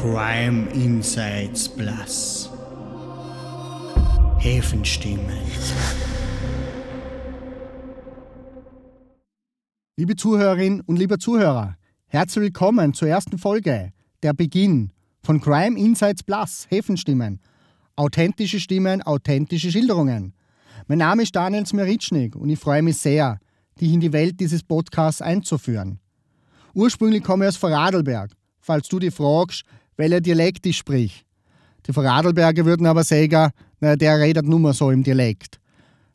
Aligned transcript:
Crime 0.00 0.68
Insights 0.74 1.68
Plus. 1.68 2.48
Häfenstimmen. 4.38 5.40
Liebe 9.96 10.14
Zuhörerinnen 10.14 10.82
und 10.82 11.00
lieber 11.00 11.18
Zuhörer, 11.18 11.76
herzlich 12.06 12.44
willkommen 12.44 12.94
zur 12.94 13.08
ersten 13.08 13.38
Folge, 13.38 13.92
der 14.22 14.34
Beginn 14.34 14.92
von 15.20 15.40
Crime 15.40 15.76
Insights 15.76 16.22
Plus, 16.22 16.68
Häfenstimmen. 16.70 17.40
Authentische 17.96 18.60
Stimmen, 18.60 19.02
authentische 19.02 19.72
Schilderungen. 19.72 20.32
Mein 20.86 20.98
Name 20.98 21.24
ist 21.24 21.34
Daniel 21.34 21.66
Smeritschnik 21.66 22.36
und 22.36 22.48
ich 22.50 22.60
freue 22.60 22.82
mich 22.82 22.98
sehr, 22.98 23.40
dich 23.80 23.92
in 23.92 23.98
die 23.98 24.12
Welt 24.12 24.38
dieses 24.38 24.62
Podcasts 24.62 25.20
einzuführen. 25.20 25.98
Ursprünglich 26.72 27.24
komme 27.24 27.46
ich 27.46 27.48
aus 27.48 27.56
Vorarlberg, 27.56 28.30
falls 28.60 28.86
du 28.86 29.00
dich 29.00 29.12
fragst, 29.12 29.64
welcher 29.98 30.22
Dialekt 30.22 30.64
ich 30.64 30.78
sprich. 30.78 31.26
Die 31.86 31.92
Vorarlberger 31.92 32.64
würden 32.64 32.86
aber 32.86 33.04
sagen, 33.04 33.50
na, 33.80 33.96
der 33.96 34.18
redet 34.18 34.46
nur 34.46 34.58
mal 34.58 34.72
so 34.72 34.90
im 34.90 35.02
Dialekt. 35.02 35.60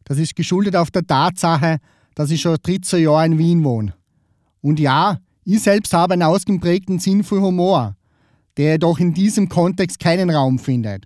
Das 0.06 0.18
ist 0.18 0.36
geschuldet 0.36 0.76
auf 0.76 0.90
der 0.90 1.06
Tatsache, 1.06 1.78
dass 2.16 2.32
ich 2.32 2.42
schon 2.42 2.58
13 2.62 3.04
Jahre 3.04 3.26
in 3.26 3.38
Wien 3.38 3.64
wohne. 3.64 3.94
Und 4.62 4.80
ja, 4.80 5.20
ich 5.46 5.62
selbst 5.62 5.94
habe 5.94 6.14
einen 6.14 6.24
ausgeprägten 6.24 7.00
Sinn 7.00 7.24
für 7.24 7.42
Humor, 7.42 7.96
der 8.58 8.74
jedoch 8.74 9.00
in 9.00 9.14
diesem 9.14 9.50
Kontext 9.50 10.00
keinen 10.00 10.30
Raum 10.30 10.60
findet. 10.60 11.06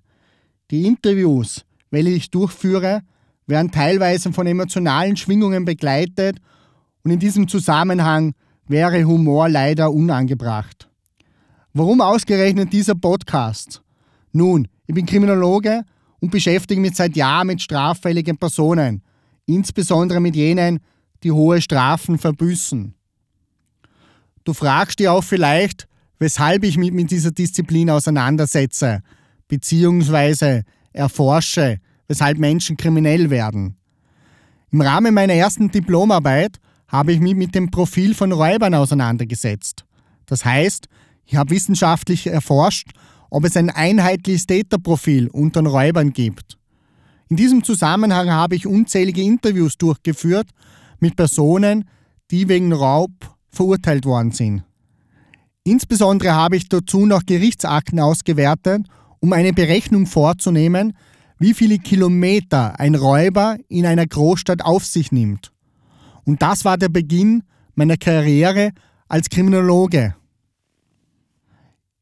Die 0.70 0.86
Interviews, 0.86 1.66
welche 1.90 2.12
ich 2.12 2.30
durchführe, 2.30 3.02
werden 3.48 3.72
teilweise 3.72 4.34
von 4.34 4.46
emotionalen 4.46 5.16
Schwingungen 5.16 5.66
begleitet 5.66 6.40
und 7.04 7.12
in 7.12 7.20
diesem 7.20 7.48
Zusammenhang 7.48 8.34
wäre 8.68 9.06
Humor 9.06 9.48
leider 9.48 9.92
unangebracht. 9.92 10.87
Warum 11.74 12.02
ausgerechnet 12.02 12.74
dieser 12.74 12.96
Podcast? 12.96 13.82
Nun, 14.32 14.68
ich 14.88 14.96
bin 14.96 15.06
Kriminologe 15.06 15.84
und 16.20 16.32
beschäftige 16.32 16.82
mich 16.82 16.96
seit 16.96 17.16
Jahren 17.16 17.48
mit 17.48 17.62
straffälligen 17.62 18.38
Personen, 18.38 19.04
insbesondere 19.46 20.20
mit 20.20 20.36
jenen, 20.36 20.80
die 21.24 21.32
hohe 21.32 21.62
Strafen 21.62 22.18
verbüßen. 22.18 22.94
Du 24.44 24.54
fragst 24.54 25.00
dich 25.00 25.10
auch 25.10 25.24
vielleicht, 25.24 25.88
weshalb 26.20 26.64
ich 26.64 26.78
mich 26.78 26.92
mit 26.92 27.12
dieser 27.12 27.32
Disziplin 27.32 27.90
auseinandersetze, 27.90 29.02
beziehungsweise 29.48 30.64
erforsche, 30.94 31.80
weshalb 32.08 32.38
Menschen 32.38 32.78
kriminell 32.78 33.30
werden. 33.30 33.76
Im 34.72 34.82
Rahmen 34.82 35.14
meiner 35.14 35.34
ersten 35.34 35.70
Diplomarbeit 35.70 36.58
habe 36.88 37.14
ich 37.14 37.20
mich 37.20 37.36
mit 37.36 37.56
dem 37.56 37.70
Profil 37.70 38.14
von 38.16 38.32
Räubern 38.32 38.74
auseinandergesetzt. 38.74 39.86
Das 40.26 40.46
heißt, 40.46 40.88
ich 41.28 41.36
habe 41.36 41.52
wissenschaftlich 41.52 42.28
erforscht, 42.28 42.92
ob 43.30 43.44
es 43.44 43.58
ein 43.58 43.70
einheitliches 43.70 44.48
Täterprofil 44.48 45.28
unter 45.28 45.62
den 45.62 45.68
Räubern 45.68 46.14
gibt. 46.14 46.58
In 47.30 47.36
diesem 47.36 47.64
Zusammenhang 47.64 48.32
habe 48.32 48.56
ich 48.56 48.66
unzählige 48.66 49.22
Interviews 49.22 49.78
durchgeführt 49.78 50.48
mit 51.00 51.18
Personen, 51.18 51.84
die 52.32 52.48
wegen 52.48 52.72
Raub 52.72 53.12
verurteilt 53.52 54.06
worden 54.06 54.32
sind. 54.32 54.64
Insbesondere 55.66 56.34
habe 56.34 56.56
ich 56.56 56.70
dazu 56.70 57.06
noch 57.06 57.26
Gerichtsakten 57.26 58.00
ausgewertet, 58.00 58.88
um 59.20 59.34
eine 59.34 59.52
Berechnung 59.52 60.06
vorzunehmen, 60.06 60.94
wie 61.40 61.54
viele 61.54 61.78
Kilometer 61.78 62.80
ein 62.80 62.96
Räuber 62.96 63.58
in 63.68 63.86
einer 63.86 64.08
Großstadt 64.08 64.64
auf 64.64 64.86
sich 64.86 65.12
nimmt. 65.12 65.52
Und 66.24 66.42
das 66.42 66.64
war 66.64 66.78
der 66.78 66.90
Beginn 66.90 67.44
meiner 67.76 67.98
Karriere 67.98 68.72
als 69.10 69.30
Kriminologe. 69.30 70.16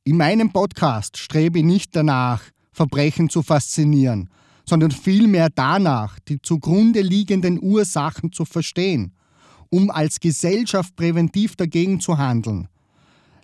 In 0.08 0.18
meinem 0.18 0.52
Podcast 0.52 1.18
strebe 1.18 1.58
ich 1.58 1.66
nicht 1.66 1.96
danach, 1.96 2.44
Verbrechen 2.72 3.28
zu 3.28 3.42
faszinieren, 3.42 4.30
sondern 4.64 4.92
vielmehr 4.92 5.50
danach, 5.50 6.20
die 6.20 6.40
zugrunde 6.40 7.02
liegenden 7.02 7.60
Ursachen 7.60 8.32
zu 8.32 8.46
verstehen, 8.46 9.16
um 9.72 9.90
als 9.90 10.20
Gesellschaft 10.20 10.96
präventiv 10.96 11.56
dagegen 11.56 12.00
zu 12.00 12.20
handeln. 12.20 12.68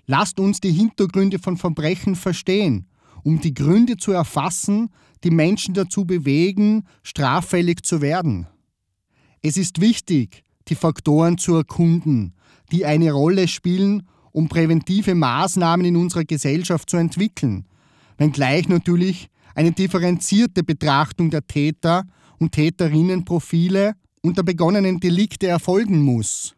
Lasst 0.06 0.40
uns 0.40 0.60
die 0.60 0.72
Hintergründe 0.72 1.40
von 1.40 1.58
Verbrechen 1.58 2.16
verstehen, 2.16 2.86
um 3.24 3.42
die 3.42 3.56
Gründe 3.56 3.98
zu 3.98 4.12
erfassen, 4.12 4.92
die 5.24 5.32
Menschen 5.32 5.74
dazu 5.74 6.06
bewegen, 6.06 6.84
straffällig 7.02 7.84
zu 7.84 8.02
werden. 8.02 8.46
Es 9.42 9.58
ist 9.58 9.82
wichtig, 9.82 10.44
die 10.68 10.76
Faktoren 10.76 11.40
zu 11.40 11.56
erkunden, 11.56 12.36
die 12.72 12.86
eine 12.86 13.14
Rolle 13.14 13.48
spielen, 13.48 14.04
um 14.32 14.48
präventive 14.48 15.16
Maßnahmen 15.16 15.86
in 15.86 15.96
unserer 15.96 16.24
Gesellschaft 16.24 16.90
zu 16.90 16.98
entwickeln, 16.98 17.66
wenngleich 18.18 18.68
natürlich 18.70 19.30
eine 19.56 19.72
differenzierte 19.72 20.64
Betrachtung 20.64 21.30
der 21.30 21.46
Täter 21.46 22.04
und 22.40 22.54
Täterinnenprofile 22.54 23.94
und 24.22 24.38
der 24.38 24.44
begonnenen 24.44 25.00
Delikte 25.00 25.48
erfolgen 25.48 26.02
muss. 26.02 26.56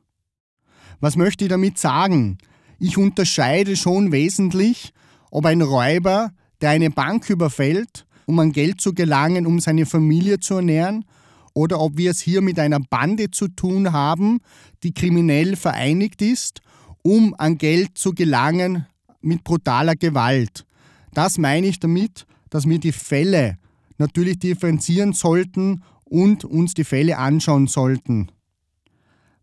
Was 1.00 1.16
möchte 1.16 1.46
ich 1.46 1.50
damit 1.50 1.78
sagen? 1.78 2.38
Ich 2.80 2.98
unterscheide 2.98 3.76
schon 3.76 4.12
wesentlich, 4.12 4.94
ob 5.32 5.46
ein 5.46 5.62
Räuber, 5.62 6.32
der 6.62 6.72
eine 6.72 6.92
Bank 6.92 7.30
überfällt, 7.30 8.06
um 8.26 8.40
an 8.40 8.52
Geld 8.52 8.80
zu 8.80 8.94
gelangen, 8.94 9.46
um 9.46 9.60
seine 9.60 9.86
Familie 9.86 10.40
zu 10.40 10.56
ernähren, 10.56 11.06
oder 11.54 11.80
ob 11.80 11.98
wir 11.98 12.12
es 12.12 12.20
hier 12.20 12.42
mit 12.42 12.58
einer 12.58 12.80
Bande 12.80 13.30
zu 13.30 13.48
tun 13.48 13.92
haben, 13.94 14.40
die 14.82 14.94
kriminell 14.94 15.56
vereinigt 15.56 16.22
ist 16.22 16.62
um 17.04 17.36
an 17.38 17.58
Geld 17.58 17.98
zu 17.98 18.14
gelangen 18.14 18.88
mit 19.22 19.44
brutaler 19.44 19.96
Gewalt. 19.96 20.66
Das 21.14 21.38
meine 21.38 21.68
ich 21.68 21.80
damit, 21.80 22.26
dass 22.50 22.68
wir 22.68 22.80
die 22.80 22.92
Fälle 22.92 23.58
natürlich 23.98 24.40
differenzieren 24.40 25.14
sollten 25.14 25.84
und 26.06 26.44
uns 26.46 26.74
die 26.74 26.84
Fälle 26.84 27.18
anschauen 27.18 27.68
sollten. 27.68 28.32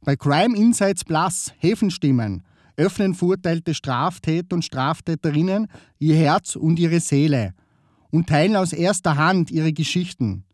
Bei 0.03 0.17
Crime 0.17 0.57
Insights 0.57 1.05
Plus 1.05 1.53
Häfenstimmen 1.59 2.43
öffnen 2.77 3.15
verurteilte 3.15 3.75
Straftäter 3.75 4.57
und 4.57 4.65
Straftäterinnen 4.65 5.69
ihr 5.99 6.17
Herz 6.17 6.57
und 6.57 6.79
ihre 6.79 7.01
Seele 7.01 7.55
und 8.11 8.29
teilen 8.29 8.57
aus 8.57 8.73
erster 8.73 9.17
Hand 9.17 9.51
ihre 9.51 9.73
Geschichten. 9.73 10.45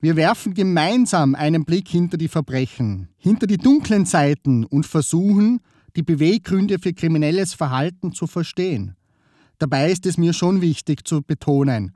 Wir 0.00 0.16
werfen 0.16 0.54
gemeinsam 0.54 1.34
einen 1.34 1.64
Blick 1.64 1.88
hinter 1.88 2.16
die 2.16 2.28
Verbrechen, 2.28 3.08
hinter 3.16 3.46
die 3.46 3.58
dunklen 3.58 4.04
Seiten 4.06 4.64
und 4.64 4.86
versuchen, 4.86 5.60
die 5.96 6.02
Beweggründe 6.02 6.78
für 6.78 6.92
kriminelles 6.92 7.54
Verhalten 7.54 8.12
zu 8.12 8.26
verstehen. 8.26 8.96
Dabei 9.58 9.90
ist 9.90 10.06
es 10.06 10.18
mir 10.18 10.32
schon 10.32 10.60
wichtig 10.60 11.06
zu 11.06 11.22
betonen, 11.22 11.94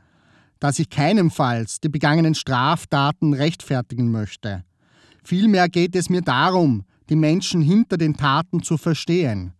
dass 0.60 0.78
ich 0.78 0.90
keinemfalls 0.90 1.80
die 1.80 1.88
begangenen 1.88 2.34
Straftaten 2.34 3.32
rechtfertigen 3.32 4.10
möchte. 4.10 4.64
Vielmehr 5.24 5.68
geht 5.68 5.94
es 5.94 6.08
mir 6.08 6.22
darum, 6.22 6.84
die 7.08 7.16
Menschen 7.16 7.60
hinter 7.60 7.96
den 7.96 8.16
Taten 8.16 8.62
zu 8.62 8.76
verstehen. 8.76 9.52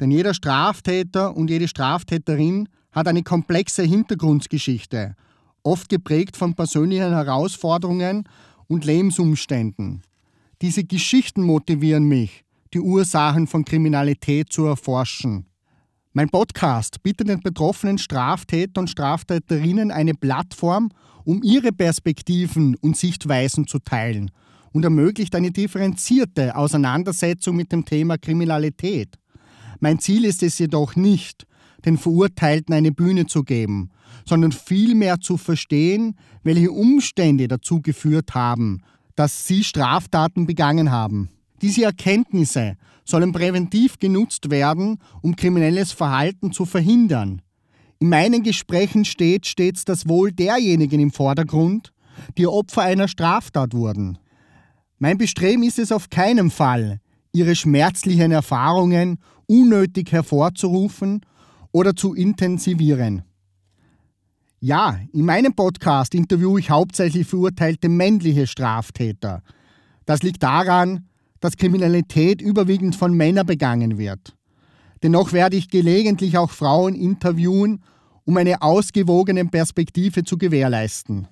Denn 0.00 0.10
jeder 0.10 0.34
Straftäter 0.34 1.36
und 1.36 1.50
jede 1.50 1.68
Straftäterin 1.68 2.68
hat 2.92 3.08
eine 3.08 3.22
komplexe 3.22 3.82
Hintergrundgeschichte, 3.82 5.16
oft 5.62 5.88
geprägt 5.88 6.36
von 6.36 6.54
persönlichen 6.54 7.10
Herausforderungen 7.10 8.28
und 8.66 8.84
Lebensumständen. 8.84 10.02
Diese 10.60 10.84
Geschichten 10.84 11.42
motivieren 11.42 12.04
mich, 12.04 12.41
die 12.74 12.80
Ursachen 12.80 13.46
von 13.46 13.64
Kriminalität 13.64 14.52
zu 14.52 14.64
erforschen. 14.64 15.46
Mein 16.12 16.28
Podcast 16.28 17.02
bietet 17.02 17.28
den 17.28 17.40
betroffenen 17.40 17.98
Straftätern 17.98 18.82
und 18.82 18.88
Straftäterinnen 18.88 19.90
eine 19.90 20.14
Plattform, 20.14 20.90
um 21.24 21.42
ihre 21.42 21.72
Perspektiven 21.72 22.74
und 22.76 22.96
Sichtweisen 22.96 23.66
zu 23.66 23.78
teilen 23.78 24.30
und 24.72 24.84
ermöglicht 24.84 25.34
eine 25.34 25.50
differenzierte 25.50 26.56
Auseinandersetzung 26.56 27.56
mit 27.56 27.72
dem 27.72 27.84
Thema 27.84 28.18
Kriminalität. 28.18 29.16
Mein 29.80 29.98
Ziel 29.98 30.24
ist 30.24 30.42
es 30.42 30.58
jedoch 30.58 30.96
nicht, 30.96 31.46
den 31.84 31.98
Verurteilten 31.98 32.74
eine 32.74 32.92
Bühne 32.92 33.26
zu 33.26 33.42
geben, 33.42 33.90
sondern 34.24 34.52
vielmehr 34.52 35.20
zu 35.20 35.36
verstehen, 35.36 36.16
welche 36.42 36.70
Umstände 36.70 37.48
dazu 37.48 37.80
geführt 37.80 38.34
haben, 38.34 38.82
dass 39.16 39.46
sie 39.46 39.64
Straftaten 39.64 40.46
begangen 40.46 40.90
haben. 40.90 41.28
Diese 41.62 41.84
Erkenntnisse 41.84 42.76
sollen 43.04 43.32
präventiv 43.32 43.98
genutzt 43.98 44.50
werden, 44.50 44.98
um 45.22 45.36
kriminelles 45.36 45.92
Verhalten 45.92 46.52
zu 46.52 46.64
verhindern. 46.64 47.40
In 48.00 48.08
meinen 48.08 48.42
Gesprächen 48.42 49.04
steht 49.04 49.46
stets 49.46 49.84
das 49.84 50.08
Wohl 50.08 50.32
derjenigen 50.32 51.00
im 51.00 51.12
Vordergrund, 51.12 51.92
die 52.36 52.48
Opfer 52.48 52.82
einer 52.82 53.06
Straftat 53.06 53.74
wurden. 53.74 54.18
Mein 54.98 55.18
Bestreben 55.18 55.62
ist 55.62 55.78
es 55.78 55.92
auf 55.92 56.10
keinen 56.10 56.50
Fall, 56.50 57.00
ihre 57.32 57.54
schmerzlichen 57.54 58.32
Erfahrungen 58.32 59.18
unnötig 59.46 60.10
hervorzurufen 60.12 61.20
oder 61.70 61.94
zu 61.94 62.14
intensivieren. 62.14 63.22
Ja, 64.60 64.98
in 65.12 65.24
meinem 65.24 65.54
Podcast 65.54 66.14
interviewe 66.14 66.60
ich 66.60 66.70
hauptsächlich 66.70 67.26
verurteilte 67.26 67.88
männliche 67.88 68.46
Straftäter. 68.46 69.42
Das 70.06 70.22
liegt 70.22 70.42
daran, 70.42 71.08
dass 71.42 71.56
Kriminalität 71.56 72.40
überwiegend 72.40 72.94
von 72.96 73.14
Männern 73.14 73.44
begangen 73.44 73.98
wird. 73.98 74.34
Dennoch 75.02 75.32
werde 75.32 75.56
ich 75.56 75.68
gelegentlich 75.68 76.38
auch 76.38 76.52
Frauen 76.52 76.94
interviewen, 76.94 77.82
um 78.24 78.36
eine 78.36 78.62
ausgewogene 78.62 79.44
Perspektive 79.44 80.22
zu 80.22 80.38
gewährleisten. 80.38 81.26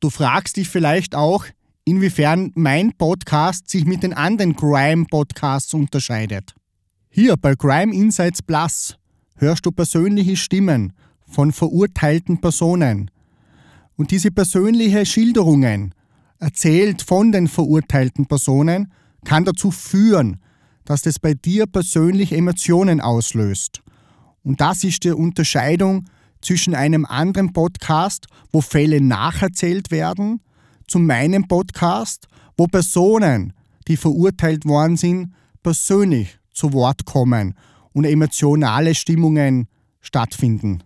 Du 0.00 0.08
fragst 0.08 0.56
dich 0.56 0.68
vielleicht 0.70 1.14
auch, 1.14 1.44
inwiefern 1.84 2.50
mein 2.54 2.92
Podcast 2.96 3.68
sich 3.68 3.84
mit 3.84 4.02
den 4.02 4.14
anderen 4.14 4.56
Crime-Podcasts 4.56 5.74
unterscheidet. 5.74 6.54
Hier 7.10 7.36
bei 7.36 7.54
Crime 7.54 7.94
Insights 7.94 8.42
Plus 8.42 8.96
hörst 9.36 9.66
du 9.66 9.70
persönliche 9.70 10.36
Stimmen 10.36 10.94
von 11.26 11.52
verurteilten 11.52 12.40
Personen. 12.40 13.10
Und 13.96 14.10
diese 14.10 14.30
persönlichen 14.30 15.04
Schilderungen, 15.04 15.94
erzählt 16.38 17.02
von 17.02 17.32
den 17.32 17.48
verurteilten 17.48 18.24
Personen, 18.24 18.92
kann 19.26 19.44
dazu 19.44 19.70
führen, 19.70 20.40
dass 20.86 21.02
das 21.02 21.18
bei 21.18 21.34
dir 21.34 21.66
persönlich 21.66 22.32
Emotionen 22.32 23.00
auslöst. 23.00 23.82
Und 24.42 24.60
das 24.60 24.84
ist 24.84 25.04
die 25.04 25.10
Unterscheidung 25.10 26.06
zwischen 26.40 26.74
einem 26.74 27.04
anderen 27.04 27.52
Podcast, 27.52 28.26
wo 28.52 28.60
Fälle 28.60 29.00
nacherzählt 29.00 29.90
werden, 29.90 30.40
zu 30.86 31.00
meinem 31.00 31.48
Podcast, 31.48 32.28
wo 32.56 32.68
Personen, 32.68 33.52
die 33.88 33.96
verurteilt 33.96 34.64
worden 34.64 34.96
sind, 34.96 35.34
persönlich 35.62 36.38
zu 36.52 36.72
Wort 36.72 37.04
kommen 37.04 37.54
und 37.92 38.04
emotionale 38.04 38.94
Stimmungen 38.94 39.66
stattfinden. 40.00 40.84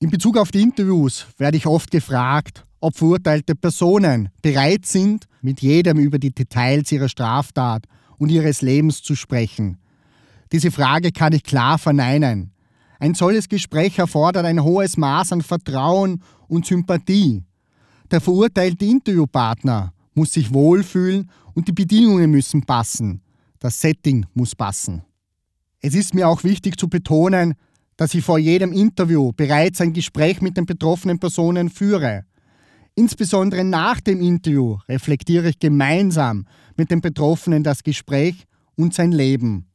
In 0.00 0.10
Bezug 0.10 0.36
auf 0.36 0.50
die 0.50 0.62
Interviews 0.62 1.26
werde 1.38 1.56
ich 1.56 1.66
oft 1.66 1.90
gefragt, 1.90 2.64
ob 2.80 2.96
verurteilte 2.96 3.54
Personen 3.54 4.28
bereit 4.42 4.86
sind, 4.86 5.26
mit 5.42 5.60
jedem 5.60 5.98
über 5.98 6.18
die 6.18 6.34
Details 6.34 6.92
ihrer 6.92 7.08
Straftat 7.08 7.84
und 8.18 8.30
ihres 8.30 8.62
Lebens 8.62 9.02
zu 9.02 9.14
sprechen. 9.14 9.78
Diese 10.52 10.70
Frage 10.70 11.12
kann 11.12 11.32
ich 11.32 11.42
klar 11.42 11.78
verneinen. 11.78 12.52
Ein 12.98 13.14
solches 13.14 13.48
Gespräch 13.48 13.98
erfordert 13.98 14.44
ein 14.44 14.62
hohes 14.62 14.96
Maß 14.96 15.32
an 15.32 15.42
Vertrauen 15.42 16.22
und 16.48 16.66
Sympathie. 16.66 17.44
Der 18.10 18.20
verurteilte 18.20 18.84
Interviewpartner 18.84 19.92
muss 20.14 20.32
sich 20.32 20.52
wohlfühlen 20.52 21.30
und 21.54 21.68
die 21.68 21.72
Bedingungen 21.72 22.30
müssen 22.30 22.62
passen. 22.62 23.20
Das 23.58 23.80
Setting 23.80 24.26
muss 24.34 24.54
passen. 24.54 25.02
Es 25.80 25.94
ist 25.94 26.14
mir 26.14 26.28
auch 26.28 26.42
wichtig 26.42 26.78
zu 26.78 26.88
betonen, 26.88 27.54
dass 27.96 28.14
ich 28.14 28.24
vor 28.24 28.38
jedem 28.38 28.72
Interview 28.72 29.32
bereits 29.32 29.80
ein 29.80 29.92
Gespräch 29.92 30.40
mit 30.40 30.56
den 30.56 30.66
betroffenen 30.66 31.18
Personen 31.18 31.68
führe. 31.68 32.24
Insbesondere 32.98 33.62
nach 33.62 34.00
dem 34.00 34.20
Interview 34.20 34.78
reflektiere 34.88 35.50
ich 35.50 35.60
gemeinsam 35.60 36.46
mit 36.76 36.90
den 36.90 37.00
Betroffenen 37.00 37.62
das 37.62 37.84
Gespräch 37.84 38.44
und 38.74 38.92
sein 38.92 39.12
Leben. 39.12 39.66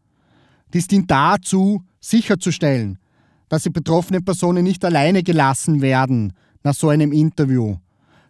Dies 0.74 0.88
dient 0.88 1.10
dazu, 1.10 1.82
sicherzustellen, 2.02 3.00
dass 3.48 3.64
die 3.64 3.70
betroffenen 3.70 4.26
Personen 4.26 4.66
nicht 4.66 4.84
alleine 4.84 5.24
gelassen 5.24 5.82
werden 5.82 6.34
nach 6.64 6.74
so 6.74 6.90
einem 6.90 7.14
Interview, 7.14 7.78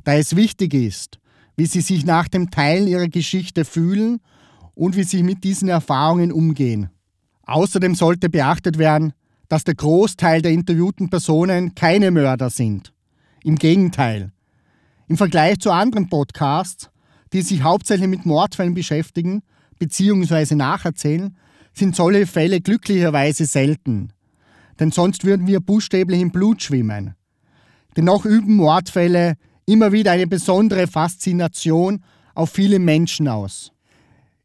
da 0.03 0.13
es 0.13 0.35
wichtig 0.35 0.75
ist, 0.75 1.17
wie 1.57 1.65
sie 1.65 1.81
sich 1.81 2.05
nach 2.05 2.27
dem 2.27 2.51
Teilen 2.51 2.87
ihrer 2.87 3.07
Geschichte 3.07 3.65
fühlen 3.65 4.19
und 4.75 4.95
wie 4.95 5.05
sie 5.05 5.23
mit 5.23 5.43
diesen 5.43 5.69
Erfahrungen 5.69 6.31
umgehen. 6.31 6.91
Außerdem 7.47 7.95
sollte 7.95 8.29
beachtet 8.29 8.77
werden, 8.77 9.13
dass 9.49 9.63
der 9.63 9.73
Großteil 9.73 10.43
der 10.43 10.51
interviewten 10.51 11.09
Personen 11.09 11.73
keine 11.73 12.11
Mörder 12.11 12.51
sind. 12.51 12.93
Im 13.43 13.55
Gegenteil, 13.55 14.32
im 15.07 15.17
Vergleich 15.17 15.59
zu 15.59 15.71
anderen 15.71 16.09
Podcasts, 16.09 16.89
die 17.33 17.41
sich 17.41 17.63
hauptsächlich 17.63 18.09
mit 18.09 18.25
Mordfällen 18.25 18.73
beschäftigen 18.73 19.41
bzw. 19.79 20.55
nacherzählen, 20.55 21.35
sind 21.73 21.95
solche 21.95 22.27
Fälle 22.27 22.61
glücklicherweise 22.61 23.45
selten. 23.45 24.13
Denn 24.79 24.91
sonst 24.91 25.23
würden 25.23 25.47
wir 25.47 25.59
buchstäblich 25.59 26.21
im 26.21 26.31
Blut 26.31 26.61
schwimmen. 26.61 27.15
Dennoch 27.95 28.25
üben 28.25 28.55
Mordfälle 28.55 29.35
immer 29.65 29.91
wieder 29.91 30.11
eine 30.11 30.27
besondere 30.27 30.87
Faszination 30.87 32.03
auf 32.35 32.51
viele 32.51 32.79
Menschen 32.79 33.27
aus. 33.27 33.71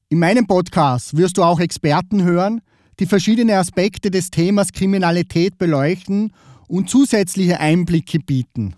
In 0.09 0.19
meinem 0.19 0.47
Podcast 0.47 1.17
wirst 1.17 1.37
du 1.37 1.43
auch 1.43 1.61
Experten 1.61 2.23
hören, 2.23 2.61
die 2.99 3.07
verschiedene 3.07 3.57
Aspekte 3.59 4.11
des 4.11 4.31
Themas 4.31 4.73
Kriminalität 4.73 5.59
beleuchten 5.59 6.33
und 6.67 6.91
zusätzliche 6.91 7.61
Einblicke 7.61 8.19
bieten. 8.19 8.75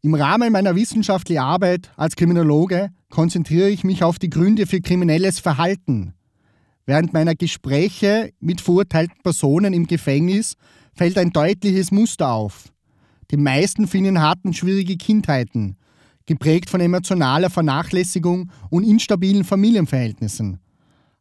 Im 0.00 0.14
Rahmen 0.14 0.52
meiner 0.52 0.76
wissenschaftlichen 0.76 1.42
Arbeit 1.42 1.90
als 1.96 2.14
Kriminologe 2.14 2.90
konzentriere 3.10 3.68
ich 3.68 3.82
mich 3.82 4.04
auf 4.04 4.20
die 4.20 4.30
Gründe 4.30 4.66
für 4.66 4.80
kriminelles 4.80 5.40
Verhalten. 5.40 6.14
Während 6.86 7.12
meiner 7.12 7.34
Gespräche 7.34 8.30
mit 8.38 8.60
verurteilten 8.60 9.20
Personen 9.22 9.72
im 9.74 9.88
Gefängnis 9.88 10.54
fällt 10.94 11.18
ein 11.18 11.32
deutliches 11.32 11.90
Muster 11.90 12.30
auf. 12.30 12.72
Die 13.32 13.36
meisten 13.36 13.88
finden 13.88 14.22
hatten 14.22 14.54
schwierige 14.54 14.96
Kindheiten, 14.96 15.76
geprägt 16.26 16.70
von 16.70 16.80
emotionaler 16.80 17.50
Vernachlässigung 17.50 18.52
und 18.70 18.84
instabilen 18.84 19.44
Familienverhältnissen. 19.44 20.60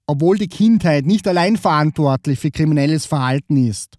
Obwohl 0.06 0.38
die 0.38 0.48
Kindheit 0.48 1.06
nicht 1.06 1.28
allein 1.28 1.58
verantwortlich 1.58 2.40
für 2.40 2.52
kriminelles 2.52 3.08
Verhalten 3.08 3.58
ist, 3.58 3.98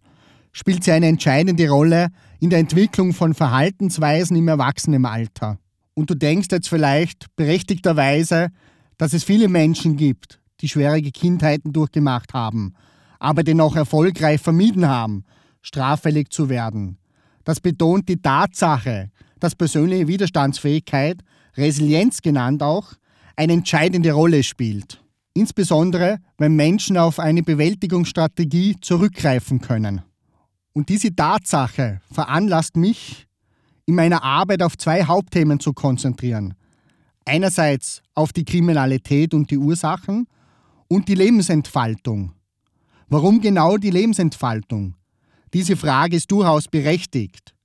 spielt 0.59 0.83
sie 0.83 0.91
eine 0.91 1.07
entscheidende 1.07 1.69
Rolle 1.69 2.09
in 2.41 2.51
der 2.51 2.59
Entwicklung 2.59 3.13
von 3.13 3.33
Verhaltensweisen 3.33 4.37
im 4.37 4.49
Erwachsenenalter. 4.49 5.57
Und 5.95 6.11
du 6.11 6.17
denkst 6.17 6.49
jetzt 6.51 6.69
vielleicht 6.69 7.27
berechtigterweise, 7.37 8.49
dass 8.97 9.13
es 9.13 9.23
viele 9.23 9.47
Menschen 9.47 9.97
gibt, 9.97 10.41
die 10.61 10.69
schwierige 10.69 11.13
Kindheiten 11.13 11.73
durchgemacht 11.73 12.35
haben, 12.35 12.75
aber 13.21 13.45
dennoch 13.45 13.77
erfolgreich 13.77 14.41
vermieden 14.41 14.89
haben, 14.89 15.25
straffällig 15.63 16.33
zu 16.33 16.49
werden. 16.49 16.99
Das 17.45 17.61
betont 17.61 18.09
die 18.09 18.21
Tatsache, 18.21 19.13
dass 19.39 19.55
persönliche 19.55 20.09
Widerstandsfähigkeit, 20.09 21.21
Resilienz 21.57 22.21
genannt 22.21 22.65
auch, 22.65 22.95
eine 23.37 23.53
entscheidende 23.53 24.11
Rolle 24.11 24.43
spielt. 24.43 25.05
Insbesondere, 25.35 26.19
wenn 26.37 26.57
Menschen 26.57 26.97
auf 26.97 27.21
eine 27.21 27.45
Bewältigungsstrategie 27.45 28.75
zurückgreifen 28.81 29.61
können. 29.61 30.03
Und 30.79 30.91
diese 30.91 31.13
Tatsache 31.13 32.01
veranlasst 32.09 32.77
mich, 32.77 33.27
in 33.87 33.97
meiner 33.97 34.23
Arbeit 34.23 34.63
auf 34.63 34.79
zwei 34.79 35.03
Hauptthemen 35.03 35.59
zu 35.59 35.73
konzentrieren. 35.73 36.55
Einerseits 37.25 38.01
auf 38.15 38.33
die 38.33 38.45
Kriminalität 38.45 39.35
und 39.35 39.51
die 39.51 39.59
Ursachen 39.59 40.29
und 40.87 41.09
die 41.09 41.17
Lebensentfaltung. 41.17 42.33
Warum 43.09 43.41
genau 43.41 43.77
die 43.77 43.91
Lebensentfaltung? 43.91 44.95
Diese 45.53 45.77
Frage 45.77 46.15
ist 46.15 46.31
durchaus 46.31 46.69
berechtigt. 46.69 47.57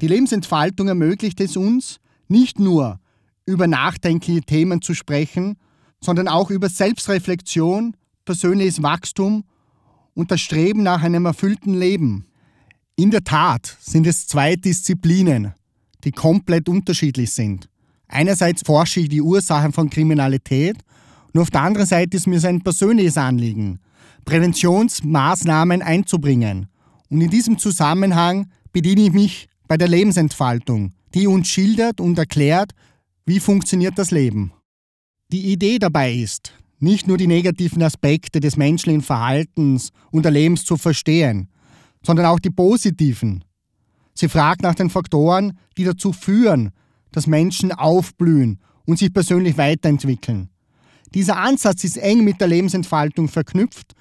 Die 0.00 0.06
Lebensentfaltung 0.06 0.86
ermöglicht 0.86 1.40
es 1.40 1.56
uns, 1.56 1.98
nicht 2.28 2.60
nur 2.60 3.00
über 3.46 3.66
nachdenkliche 3.66 4.42
Themen 4.42 4.80
zu 4.80 4.94
sprechen, 4.94 5.56
sondern 6.00 6.28
auch 6.28 6.52
über 6.52 6.68
Selbstreflexion, 6.68 7.96
persönliches 8.24 8.80
Wachstum 8.80 9.42
und 10.14 10.30
das 10.30 10.40
Streben 10.40 10.84
nach 10.84 11.02
einem 11.02 11.26
erfüllten 11.26 11.74
Leben. 11.74 12.26
In 12.96 13.10
der 13.10 13.24
Tat 13.24 13.76
sind 13.80 14.06
es 14.06 14.28
zwei 14.28 14.54
Disziplinen, 14.54 15.52
die 16.04 16.12
komplett 16.12 16.68
unterschiedlich 16.68 17.32
sind. 17.32 17.68
Einerseits 18.06 18.62
forsche 18.62 19.00
ich 19.00 19.08
die 19.08 19.20
Ursachen 19.20 19.72
von 19.72 19.90
Kriminalität 19.90 20.76
und 21.32 21.40
auf 21.40 21.50
der 21.50 21.62
anderen 21.62 21.88
Seite 21.88 22.16
ist 22.16 22.28
mir 22.28 22.38
sein 22.38 22.62
persönliches 22.62 23.18
Anliegen, 23.18 23.80
Präventionsmaßnahmen 24.24 25.82
einzubringen. 25.82 26.68
Und 27.08 27.20
in 27.20 27.30
diesem 27.30 27.58
Zusammenhang 27.58 28.48
bediene 28.72 29.06
ich 29.06 29.12
mich 29.12 29.48
bei 29.66 29.76
der 29.76 29.88
Lebensentfaltung, 29.88 30.92
die 31.14 31.26
uns 31.26 31.48
schildert 31.48 32.00
und 32.00 32.16
erklärt, 32.16 32.70
wie 33.26 33.40
funktioniert 33.40 33.98
das 33.98 34.12
Leben. 34.12 34.52
Die 35.32 35.52
Idee 35.52 35.80
dabei 35.80 36.12
ist, 36.12 36.52
nicht 36.78 37.08
nur 37.08 37.16
die 37.16 37.26
negativen 37.26 37.82
Aspekte 37.82 38.38
des 38.38 38.56
menschlichen 38.56 39.02
Verhaltens 39.02 39.90
und 40.12 40.26
Erlebens 40.26 40.64
zu 40.64 40.76
verstehen, 40.76 41.48
sondern 42.04 42.26
auch 42.26 42.38
die 42.38 42.50
positiven. 42.50 43.44
Sie 44.14 44.28
fragt 44.28 44.62
nach 44.62 44.74
den 44.74 44.90
Faktoren, 44.90 45.58
die 45.76 45.84
dazu 45.84 46.12
führen, 46.12 46.70
dass 47.10 47.26
Menschen 47.26 47.72
aufblühen 47.72 48.60
und 48.86 48.98
sich 48.98 49.12
persönlich 49.12 49.56
weiterentwickeln. 49.56 50.50
Dieser 51.14 51.38
Ansatz 51.38 51.84
ist 51.84 51.96
eng 51.96 52.24
mit 52.24 52.40
der 52.40 52.48
Lebensentfaltung 52.48 53.28
verknüpft, 53.28 53.94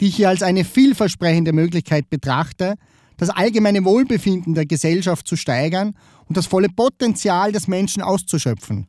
die 0.00 0.08
ich 0.08 0.16
hier 0.16 0.28
als 0.28 0.42
eine 0.42 0.64
vielversprechende 0.64 1.52
Möglichkeit 1.52 2.08
betrachte, 2.08 2.76
das 3.16 3.30
allgemeine 3.30 3.84
Wohlbefinden 3.84 4.54
der 4.54 4.66
Gesellschaft 4.66 5.26
zu 5.26 5.36
steigern 5.36 5.94
und 6.26 6.36
das 6.36 6.46
volle 6.46 6.68
Potenzial 6.68 7.52
des 7.52 7.66
Menschen 7.66 8.02
auszuschöpfen. 8.02 8.86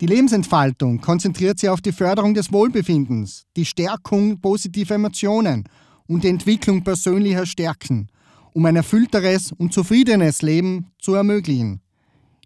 Die 0.00 0.06
Lebensentfaltung 0.06 1.00
konzentriert 1.00 1.58
sich 1.58 1.68
auf 1.68 1.80
die 1.80 1.92
Förderung 1.92 2.34
des 2.34 2.52
Wohlbefindens, 2.52 3.44
die 3.56 3.64
Stärkung 3.64 4.40
positiver 4.40 4.94
Emotionen 4.94 5.64
und 6.06 6.24
die 6.24 6.28
Entwicklung 6.28 6.82
persönlicher 6.84 7.46
Stärken, 7.46 8.08
um 8.52 8.64
ein 8.66 8.76
erfüllteres 8.76 9.52
und 9.52 9.72
zufriedenes 9.72 10.42
Leben 10.42 10.86
zu 10.98 11.14
ermöglichen. 11.14 11.80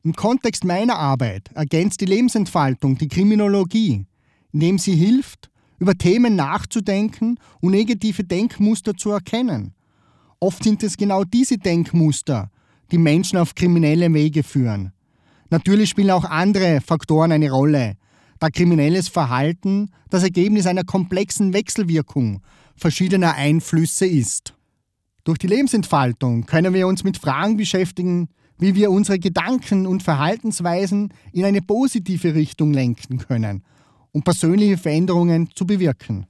Im 0.02 0.14
Kontext 0.14 0.64
meiner 0.64 0.98
Arbeit 0.98 1.50
ergänzt 1.54 2.00
die 2.00 2.06
Lebensentfaltung 2.06 2.96
die 2.96 3.08
Kriminologie, 3.08 4.06
indem 4.52 4.78
sie 4.78 4.94
hilft, 4.94 5.50
über 5.78 5.94
Themen 5.96 6.36
nachzudenken 6.36 7.38
und 7.60 7.72
negative 7.72 8.24
Denkmuster 8.24 8.96
zu 8.96 9.10
erkennen. 9.10 9.74
Oft 10.38 10.64
sind 10.64 10.82
es 10.82 10.96
genau 10.96 11.24
diese 11.24 11.58
Denkmuster, 11.58 12.50
die 12.90 12.98
Menschen 12.98 13.38
auf 13.38 13.54
kriminelle 13.54 14.12
Wege 14.12 14.42
führen. 14.42 14.92
Natürlich 15.50 15.90
spielen 15.90 16.10
auch 16.10 16.24
andere 16.24 16.80
Faktoren 16.80 17.32
eine 17.32 17.50
Rolle, 17.50 17.96
da 18.38 18.48
kriminelles 18.48 19.08
Verhalten 19.08 19.90
das 20.08 20.22
Ergebnis 20.22 20.66
einer 20.66 20.84
komplexen 20.84 21.52
Wechselwirkung 21.52 22.40
verschiedener 22.80 23.34
Einflüsse 23.34 24.06
ist. 24.06 24.54
Durch 25.24 25.38
die 25.38 25.46
Lebensentfaltung 25.46 26.46
können 26.46 26.72
wir 26.74 26.86
uns 26.86 27.04
mit 27.04 27.18
Fragen 27.18 27.56
beschäftigen, 27.56 28.28
wie 28.58 28.74
wir 28.74 28.90
unsere 28.90 29.18
Gedanken 29.18 29.86
und 29.86 30.02
Verhaltensweisen 30.02 31.12
in 31.32 31.44
eine 31.44 31.62
positive 31.62 32.34
Richtung 32.34 32.72
lenken 32.72 33.18
können, 33.18 33.62
um 34.12 34.22
persönliche 34.22 34.78
Veränderungen 34.78 35.50
zu 35.54 35.66
bewirken. 35.66 36.26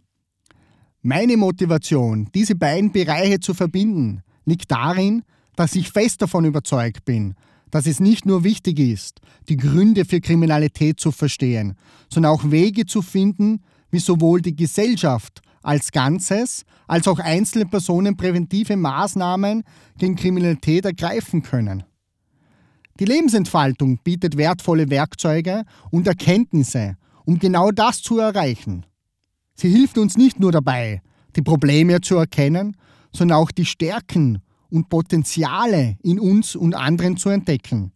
Meine 1.02 1.37
Motivation, 1.37 2.28
diese 2.35 2.54
beiden 2.54 2.92
Bereiche 2.92 3.40
zu 3.40 3.54
verbinden, 3.54 4.23
liegt 4.45 4.71
darin, 4.71 5.23
dass 5.57 5.75
ich 5.75 5.90
fest 5.90 6.21
davon 6.23 6.45
überzeugt 6.45 7.04
bin, 7.04 7.35
dass 7.71 7.87
es 7.87 8.00
nicht 8.00 8.26
nur 8.26 8.45
wichtig 8.45 8.78
ist, 8.78 9.21
die 9.49 9.57
Gründe 9.57 10.04
für 10.04 10.21
Kriminalität 10.21 11.00
zu 11.00 11.12
verstehen, 11.12 11.76
sondern 12.12 12.33
auch 12.33 12.50
Wege 12.50 12.87
zu 12.87 13.02
finden, 13.02 13.62
wie 13.90 13.99
sowohl 13.99 14.40
die 14.40 14.57
Gesellschaft 14.57 15.42
als 15.62 15.93
Ganzes 15.93 16.64
als 16.87 17.07
auch 17.07 17.19
einzelne 17.19 17.67
Personen 17.67 18.17
präventive 18.17 18.76
Maßnahmen 18.76 19.62
gegen 19.99 20.17
Kriminalität 20.17 20.85
ergreifen 20.85 21.43
können. 21.43 21.85
Die 22.99 23.05
Lebensentfaltung 23.05 23.99
bietet 24.02 24.37
wertvolle 24.37 24.90
Werkzeuge 24.90 25.64
und 25.90 26.07
Erkenntnisse, 26.07 26.97
um 27.25 27.38
genau 27.38 27.71
das 27.71 28.02
zu 28.02 28.19
erreichen. 28.19 28.85
Sie 29.55 29.71
hilft 29.71 29.99
uns 29.99 30.17
nicht 30.17 30.40
nur 30.40 30.52
dabei, 30.52 31.02
die 31.37 31.43
Probleme 31.43 32.00
zu 32.00 32.17
erkennen, 32.17 32.76
sondern 33.12 33.38
auch 33.38 33.50
die 33.50 33.64
Stärken 33.64 34.43
und 34.71 34.88
Potenziale 34.88 35.97
in 36.02 36.19
uns 36.19 36.57
und 36.57 36.75
anderen 36.75 37.17
zu 37.17 37.29
entdecken. 37.29 37.93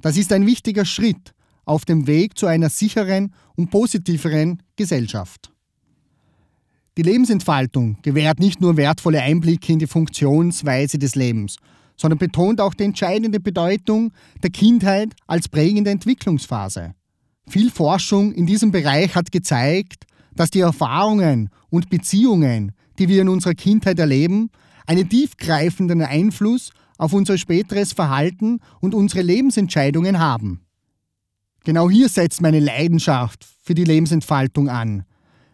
Das 0.00 0.16
ist 0.16 0.32
ein 0.32 0.46
wichtiger 0.46 0.84
Schritt 0.84 1.34
auf 1.64 1.84
dem 1.84 2.06
Weg 2.06 2.36
zu 2.36 2.46
einer 2.46 2.68
sicheren 2.68 3.34
und 3.54 3.70
positiveren 3.70 4.62
Gesellschaft. 4.76 5.51
Die 6.98 7.02
Lebensentfaltung 7.02 7.96
gewährt 8.02 8.38
nicht 8.38 8.60
nur 8.60 8.76
wertvolle 8.76 9.22
Einblicke 9.22 9.72
in 9.72 9.78
die 9.78 9.86
Funktionsweise 9.86 10.98
des 10.98 11.14
Lebens, 11.14 11.56
sondern 11.96 12.18
betont 12.18 12.60
auch 12.60 12.74
die 12.74 12.84
entscheidende 12.84 13.40
Bedeutung 13.40 14.12
der 14.42 14.50
Kindheit 14.50 15.14
als 15.26 15.48
prägende 15.48 15.90
Entwicklungsphase. 15.90 16.94
Viel 17.48 17.70
Forschung 17.70 18.32
in 18.32 18.44
diesem 18.44 18.72
Bereich 18.72 19.14
hat 19.14 19.32
gezeigt, 19.32 20.04
dass 20.34 20.50
die 20.50 20.60
Erfahrungen 20.60 21.48
und 21.70 21.88
Beziehungen, 21.88 22.72
die 22.98 23.08
wir 23.08 23.22
in 23.22 23.28
unserer 23.30 23.54
Kindheit 23.54 23.98
erleben, 23.98 24.50
einen 24.86 25.08
tiefgreifenden 25.08 26.02
Einfluss 26.02 26.72
auf 26.98 27.14
unser 27.14 27.38
späteres 27.38 27.94
Verhalten 27.94 28.60
und 28.80 28.94
unsere 28.94 29.22
Lebensentscheidungen 29.22 30.18
haben. 30.18 30.60
Genau 31.64 31.88
hier 31.88 32.10
setzt 32.10 32.42
meine 32.42 32.60
Leidenschaft 32.60 33.46
für 33.62 33.74
die 33.74 33.84
Lebensentfaltung 33.84 34.68
an. 34.68 35.04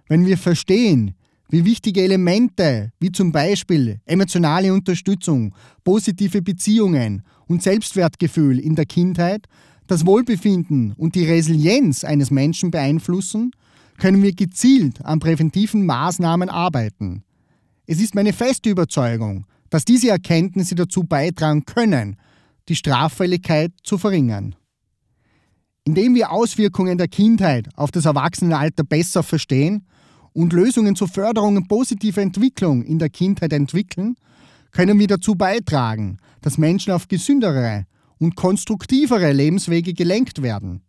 Wenn 0.08 0.26
wir 0.26 0.38
verstehen, 0.38 1.14
wie 1.50 1.64
wichtige 1.64 2.02
Elemente 2.02 2.92
wie 3.00 3.10
zum 3.10 3.32
Beispiel 3.32 4.00
emotionale 4.04 4.72
Unterstützung, 4.72 5.54
positive 5.82 6.42
Beziehungen 6.42 7.22
und 7.46 7.62
Selbstwertgefühl 7.62 8.58
in 8.58 8.74
der 8.74 8.86
Kindheit 8.86 9.46
das 9.86 10.04
Wohlbefinden 10.04 10.92
und 10.92 11.14
die 11.14 11.24
Resilienz 11.24 12.04
eines 12.04 12.30
Menschen 12.30 12.70
beeinflussen, 12.70 13.52
können 13.96 14.22
wir 14.22 14.34
gezielt 14.34 15.04
an 15.04 15.18
präventiven 15.18 15.86
Maßnahmen 15.86 16.50
arbeiten. 16.50 17.24
Es 17.86 18.00
ist 18.00 18.14
meine 18.14 18.34
feste 18.34 18.68
Überzeugung, 18.68 19.46
dass 19.70 19.86
diese 19.86 20.10
Erkenntnisse 20.10 20.74
dazu 20.74 21.04
beitragen 21.04 21.64
können, 21.64 22.16
die 22.68 22.76
Straffälligkeit 22.76 23.72
zu 23.82 23.96
verringern. 23.96 24.54
Indem 25.84 26.14
wir 26.14 26.32
Auswirkungen 26.32 26.98
der 26.98 27.08
Kindheit 27.08 27.68
auf 27.74 27.90
das 27.90 28.04
Erwachsenenalter 28.04 28.84
besser 28.84 29.22
verstehen 29.22 29.86
und 30.38 30.52
Lösungen 30.52 30.94
zur 30.94 31.08
Förderung 31.08 31.66
positiver 31.66 32.22
Entwicklung 32.22 32.84
in 32.84 33.00
der 33.00 33.08
Kindheit 33.08 33.52
entwickeln, 33.52 34.14
können 34.70 35.00
wir 35.00 35.08
dazu 35.08 35.34
beitragen, 35.34 36.18
dass 36.42 36.58
Menschen 36.58 36.92
auf 36.92 37.08
gesündere 37.08 37.86
und 38.18 38.36
konstruktivere 38.36 39.32
Lebenswege 39.32 39.94
gelenkt 39.94 40.40
werden. 40.40 40.82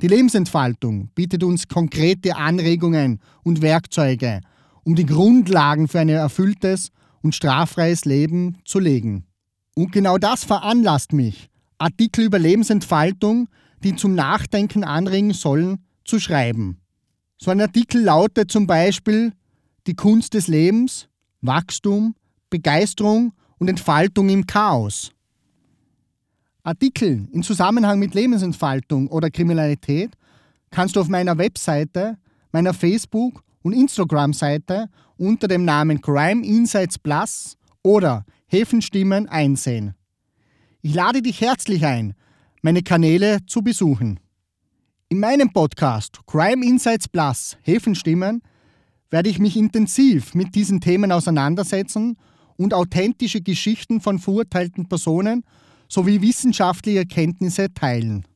Die 0.00 0.06
Lebensentfaltung 0.06 1.10
bietet 1.16 1.42
uns 1.42 1.66
konkrete 1.66 2.36
Anregungen 2.36 3.18
und 3.42 3.62
Werkzeuge, 3.62 4.42
um 4.84 4.94
die 4.94 5.06
Grundlagen 5.06 5.88
für 5.88 5.98
ein 5.98 6.08
erfülltes 6.08 6.90
und 7.20 7.34
straffreies 7.34 8.04
Leben 8.04 8.58
zu 8.64 8.78
legen. 8.78 9.26
Und 9.74 9.90
genau 9.90 10.18
das 10.18 10.44
veranlasst 10.44 11.12
mich, 11.12 11.50
Artikel 11.78 12.26
über 12.26 12.38
Lebensentfaltung, 12.38 13.48
die 13.82 13.96
zum 13.96 14.14
Nachdenken 14.14 14.84
anregen 14.84 15.32
sollen, 15.32 15.84
zu 16.04 16.20
schreiben. 16.20 16.78
So 17.40 17.52
ein 17.52 17.60
Artikel 17.60 18.02
lautet 18.02 18.50
zum 18.50 18.66
Beispiel 18.66 19.32
Die 19.86 19.94
Kunst 19.94 20.34
des 20.34 20.48
Lebens, 20.48 21.08
Wachstum, 21.40 22.16
Begeisterung 22.50 23.32
und 23.58 23.68
Entfaltung 23.68 24.28
im 24.28 24.44
Chaos. 24.44 25.12
Artikel 26.64 27.28
in 27.30 27.44
Zusammenhang 27.44 28.00
mit 28.00 28.14
Lebensentfaltung 28.14 29.06
oder 29.06 29.30
Kriminalität 29.30 30.10
kannst 30.70 30.96
du 30.96 31.00
auf 31.00 31.08
meiner 31.08 31.38
Webseite, 31.38 32.18
meiner 32.50 32.74
Facebook- 32.74 33.42
und 33.62 33.72
Instagram-Seite 33.72 34.90
unter 35.16 35.46
dem 35.46 35.64
Namen 35.64 36.00
Crime 36.00 36.44
Insights 36.44 36.98
Plus 36.98 37.56
oder 37.82 38.24
Häfenstimmen 38.46 39.28
einsehen. 39.28 39.94
Ich 40.82 40.94
lade 40.94 41.22
dich 41.22 41.40
herzlich 41.40 41.86
ein, 41.86 42.14
meine 42.62 42.82
Kanäle 42.82 43.38
zu 43.46 43.62
besuchen. 43.62 44.18
In 45.10 45.20
meinem 45.20 45.50
Podcast 45.50 46.20
Crime 46.26 46.62
Insights 46.66 47.08
Plus 47.08 47.56
Häfenstimmen 47.62 48.42
werde 49.08 49.30
ich 49.30 49.38
mich 49.38 49.56
intensiv 49.56 50.34
mit 50.34 50.54
diesen 50.54 50.82
Themen 50.82 51.12
auseinandersetzen 51.12 52.18
und 52.58 52.74
authentische 52.74 53.40
Geschichten 53.40 54.02
von 54.02 54.18
verurteilten 54.18 54.86
Personen 54.86 55.44
sowie 55.88 56.20
wissenschaftliche 56.20 56.98
Erkenntnisse 56.98 57.72
teilen. 57.72 58.26